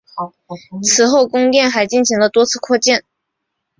[0.81, 3.03] 此后宫殿还进行了多次扩建。